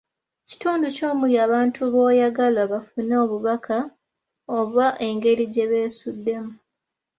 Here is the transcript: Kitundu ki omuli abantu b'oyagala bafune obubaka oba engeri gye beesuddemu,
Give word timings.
Kitundu 0.47 0.85
ki 0.95 1.03
omuli 1.11 1.35
abantu 1.45 1.81
b'oyagala 1.93 2.61
bafune 2.71 3.13
obubaka 3.23 3.77
oba 4.59 4.85
engeri 5.07 5.45
gye 5.53 5.65
beesuddemu, 5.71 6.53